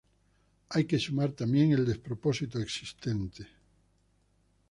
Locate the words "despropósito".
1.85-2.57